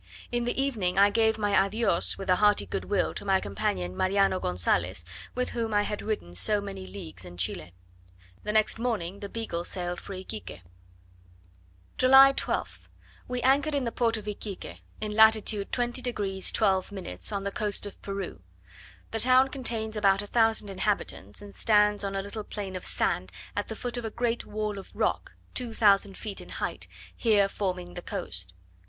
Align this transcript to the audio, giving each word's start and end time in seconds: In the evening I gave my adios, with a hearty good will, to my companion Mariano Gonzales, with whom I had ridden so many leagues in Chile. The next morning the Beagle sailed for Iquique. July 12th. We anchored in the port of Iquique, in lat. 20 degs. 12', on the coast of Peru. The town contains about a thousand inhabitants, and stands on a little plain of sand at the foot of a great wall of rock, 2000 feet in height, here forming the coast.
In 0.31 0.45
the 0.45 0.59
evening 0.59 0.97
I 0.97 1.11
gave 1.11 1.37
my 1.37 1.55
adios, 1.55 2.17
with 2.17 2.27
a 2.27 2.37
hearty 2.37 2.65
good 2.65 2.85
will, 2.85 3.13
to 3.13 3.23
my 3.23 3.39
companion 3.39 3.95
Mariano 3.95 4.39
Gonzales, 4.39 5.05
with 5.35 5.51
whom 5.51 5.75
I 5.75 5.83
had 5.83 6.01
ridden 6.01 6.33
so 6.33 6.59
many 6.59 6.87
leagues 6.87 7.23
in 7.23 7.37
Chile. 7.37 7.75
The 8.43 8.51
next 8.51 8.79
morning 8.79 9.19
the 9.19 9.29
Beagle 9.29 9.63
sailed 9.63 9.99
for 10.01 10.13
Iquique. 10.15 10.63
July 11.99 12.33
12th. 12.33 12.87
We 13.27 13.43
anchored 13.43 13.75
in 13.75 13.83
the 13.83 13.91
port 13.91 14.17
of 14.17 14.27
Iquique, 14.27 14.81
in 14.99 15.11
lat. 15.11 15.35
20 15.43 16.01
degs. 16.01 16.51
12', 16.51 16.93
on 17.31 17.43
the 17.43 17.51
coast 17.53 17.85
of 17.85 18.01
Peru. 18.01 18.41
The 19.11 19.19
town 19.19 19.49
contains 19.49 19.95
about 19.95 20.23
a 20.23 20.25
thousand 20.25 20.71
inhabitants, 20.71 21.43
and 21.43 21.53
stands 21.53 22.03
on 22.03 22.15
a 22.15 22.23
little 22.23 22.43
plain 22.43 22.75
of 22.75 22.83
sand 22.85 23.31
at 23.55 23.67
the 23.67 23.75
foot 23.75 23.97
of 23.97 24.05
a 24.05 24.09
great 24.09 24.47
wall 24.47 24.79
of 24.79 24.95
rock, 24.95 25.33
2000 25.53 26.17
feet 26.17 26.41
in 26.41 26.49
height, 26.49 26.87
here 27.15 27.47
forming 27.47 27.93
the 27.93 28.01
coast. 28.01 28.55